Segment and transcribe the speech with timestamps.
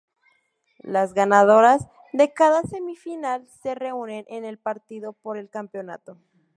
[0.81, 6.17] Las ganadoras de cada semifinal se reúnen en el partido por el campeonato.